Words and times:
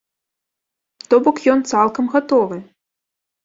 То 1.11 1.15
бок 1.29 1.37
ён 1.55 1.59
цалкам 1.75 2.05
гатовы! 2.17 2.57